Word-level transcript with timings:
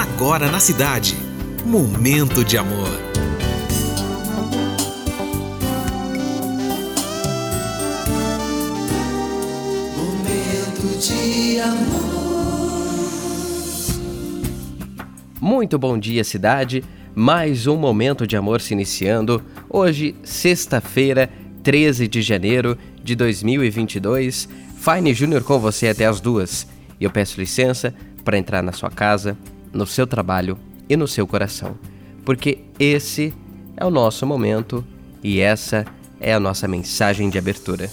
agora 0.00 0.50
na 0.50 0.58
cidade. 0.58 1.14
Momento 1.66 2.42
de 2.42 2.56
amor. 2.56 2.88
Momento 9.94 10.98
de 10.98 11.60
amor. 11.60 12.00
Muito 15.38 15.78
bom 15.78 15.98
dia, 15.98 16.24
cidade. 16.24 16.82
Mais 17.14 17.66
um 17.66 17.76
momento 17.76 18.26
de 18.26 18.38
amor 18.38 18.62
se 18.62 18.72
iniciando. 18.72 19.42
Hoje, 19.68 20.16
sexta-feira, 20.22 21.28
13 21.62 22.08
de 22.08 22.22
janeiro 22.22 22.78
de 23.04 23.14
2022. 23.14 24.48
Fine 24.78 25.12
Júnior 25.12 25.44
com 25.44 25.58
você 25.58 25.88
até 25.88 26.06
as 26.06 26.22
duas. 26.22 26.66
E 26.98 27.04
eu 27.04 27.10
peço 27.10 27.38
licença 27.38 27.94
para 28.24 28.38
entrar 28.38 28.62
na 28.62 28.72
sua 28.72 28.90
casa, 28.90 29.36
no 29.72 29.86
seu 29.86 30.06
trabalho 30.06 30.58
e 30.88 30.96
no 30.96 31.06
seu 31.06 31.26
coração, 31.26 31.76
porque 32.24 32.58
esse 32.78 33.32
é 33.76 33.84
o 33.84 33.90
nosso 33.90 34.26
momento 34.26 34.84
e 35.22 35.40
essa 35.40 35.84
é 36.20 36.34
a 36.34 36.40
nossa 36.40 36.66
mensagem 36.68 37.30
de 37.30 37.38
abertura. 37.38 37.90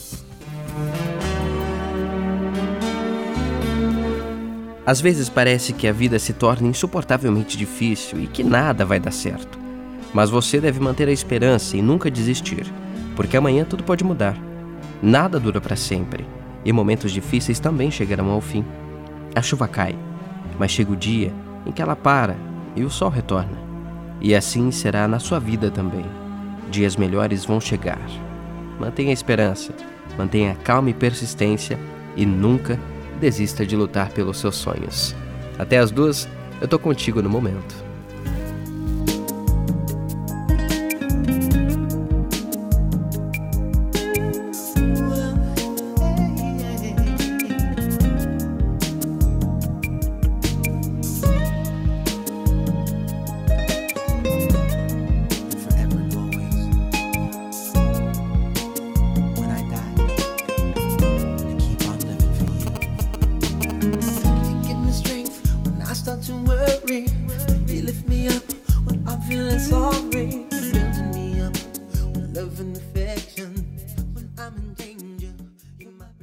Às 4.85 5.01
vezes 5.01 5.27
parece 5.27 5.73
que 5.73 5.87
a 5.87 5.91
vida 5.91 6.17
se 6.17 6.33
torna 6.33 6.67
insuportavelmente 6.67 7.57
difícil 7.57 8.21
e 8.21 8.27
que 8.27 8.43
nada 8.43 8.85
vai 8.85 8.99
dar 8.99 9.11
certo. 9.11 9.59
Mas 10.13 10.29
você 10.29 10.61
deve 10.61 10.79
manter 10.79 11.09
a 11.09 11.11
esperança 11.11 11.75
e 11.75 11.81
nunca 11.81 12.09
desistir, 12.09 12.65
porque 13.15 13.35
amanhã 13.35 13.65
tudo 13.65 13.83
pode 13.83 14.03
mudar. 14.05 14.37
Nada 15.01 15.39
dura 15.39 15.59
para 15.59 15.75
sempre, 15.75 16.25
e 16.63 16.71
momentos 16.71 17.11
difíceis 17.11 17.59
também 17.59 17.91
chegarão 17.91 18.29
ao 18.29 18.39
fim. 18.39 18.63
A 19.35 19.41
chuva 19.41 19.67
cai, 19.67 19.93
mas 20.57 20.71
chega 20.71 20.91
o 20.91 20.95
dia 20.95 21.33
em 21.67 21.71
que 21.71 21.81
ela 21.81 21.95
para 21.95 22.35
e 22.75 22.83
o 22.83 22.89
sol 22.89 23.09
retorna. 23.09 23.57
E 24.21 24.33
assim 24.33 24.71
será 24.71 25.07
na 25.07 25.19
sua 25.19 25.39
vida 25.39 25.69
também. 25.69 26.05
Dias 26.71 26.95
melhores 26.95 27.45
vão 27.45 27.59
chegar. 27.59 28.01
Mantenha 28.79 29.09
a 29.09 29.13
esperança, 29.13 29.73
mantenha 30.17 30.55
calma 30.63 30.89
e 30.89 30.93
persistência 30.93 31.77
e 32.15 32.25
nunca 32.25 32.79
desista 33.19 33.65
de 33.65 33.75
lutar 33.75 34.09
pelos 34.09 34.37
seus 34.37 34.55
sonhos. 34.55 35.15
Até 35.59 35.77
as 35.77 35.91
duas, 35.91 36.27
eu 36.61 36.67
tô 36.67 36.79
contigo 36.79 37.21
no 37.21 37.29
momento. 37.29 37.86
don't 66.27 66.45
worry. 66.45 67.07
You 67.67 67.83
lift 67.83 68.07
me 68.07 68.27
up 68.27 68.43
when 68.85 69.03
I'm 69.07 69.21
feeling 69.21 69.59
sorry. 69.59 69.96